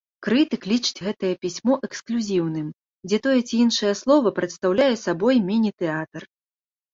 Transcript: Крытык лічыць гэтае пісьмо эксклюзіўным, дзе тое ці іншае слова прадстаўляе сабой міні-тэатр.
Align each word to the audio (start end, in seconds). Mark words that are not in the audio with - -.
Крытык 0.25 0.63
лічыць 0.69 1.03
гэтае 1.07 1.33
пісьмо 1.45 1.73
эксклюзіўным, 1.87 2.71
дзе 3.09 3.17
тое 3.27 3.35
ці 3.47 3.55
іншае 3.65 3.93
слова 4.01 4.27
прадстаўляе 4.41 4.89
сабой 5.05 5.35
міні-тэатр. 5.53 6.27